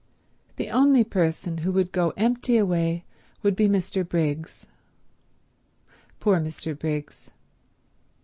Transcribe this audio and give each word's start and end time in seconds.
The 0.55 0.71
only 0.71 1.03
person 1.03 1.59
who 1.59 1.71
would 1.73 1.91
go 1.91 2.09
empty 2.17 2.57
away 2.57 3.05
would 3.43 3.55
be 3.55 3.67
Mr. 3.69 4.03
Briggs. 4.03 4.65
Poor 6.19 6.39
Mr. 6.39 6.75
Briggs. 6.75 7.29